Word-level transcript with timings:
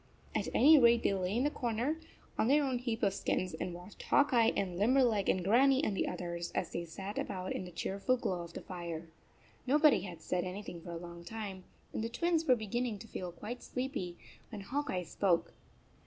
At 0.33 0.47
any 0.55 0.79
rate 0.79 1.03
they 1.03 1.13
lay 1.13 1.37
in 1.37 1.43
their 1.43 1.51
corner, 1.51 1.99
on 2.35 2.47
their 2.47 2.63
own 2.63 2.79
heap 2.79 3.03
of 3.03 3.13
skins 3.13 3.53
and 3.53 3.71
watched 3.75 4.01
Hawk 4.01 4.33
Eye 4.33 4.51
and 4.57 4.75
Limberleg 4.79 5.29
and 5.29 5.43
Grannie 5.43 5.83
and 5.83 5.95
the 5.95 6.07
others 6.07 6.51
as 6.53 6.71
they 6.71 6.85
sat 6.85 7.19
about 7.19 7.53
in 7.53 7.65
the 7.65 7.71
cheerful 7.71 8.17
glow 8.17 8.41
of 8.41 8.53
the 8.53 8.61
fire. 8.61 9.09
Nobody 9.67 10.01
had 10.01 10.19
said 10.23 10.43
anything 10.43 10.81
for 10.81 10.89
a 10.89 10.97
long 10.97 11.23
time, 11.23 11.65
and 11.93 12.03
the 12.03 12.09
Twins 12.09 12.41
39 12.41 12.47
were 12.47 12.57
beginning 12.57 12.97
to 12.97 13.07
feel 13.07 13.31
quite 13.31 13.61
sleepy, 13.61 14.17
when 14.49 14.61
Hawk 14.61 14.89
Eye 14.89 15.03
spoke. 15.03 15.53